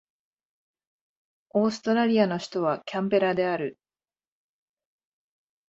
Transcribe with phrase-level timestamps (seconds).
[1.51, 3.77] オーストラリアの首都はキャンベラである